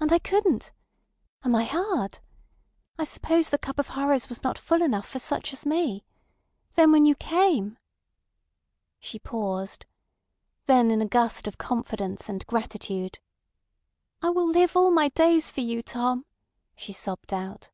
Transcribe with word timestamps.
And 0.00 0.10
I 0.10 0.18
couldn't. 0.18 0.72
Am 1.44 1.54
I 1.54 1.64
hard? 1.64 2.20
I 2.98 3.04
suppose 3.04 3.50
the 3.50 3.58
cup 3.58 3.78
of 3.78 3.88
horrors 3.88 4.30
was 4.30 4.42
not 4.42 4.56
full 4.56 4.80
enough 4.80 5.06
for 5.06 5.18
such 5.18 5.52
as 5.52 5.66
me. 5.66 6.02
Then 6.76 6.92
when 6.92 7.04
you 7.04 7.14
came...." 7.14 7.76
She 9.00 9.18
paused. 9.18 9.84
Then 10.64 10.90
in 10.90 11.02
a 11.02 11.06
gust 11.06 11.46
of 11.46 11.58
confidence 11.58 12.30
and 12.30 12.46
gratitude, 12.46 13.18
"I 14.22 14.30
will 14.30 14.48
live 14.48 14.78
all 14.78 14.92
my 14.92 15.10
days 15.10 15.50
for 15.50 15.60
you, 15.60 15.82
Tom!" 15.82 16.24
she 16.74 16.94
sobbed 16.94 17.34
out. 17.34 17.68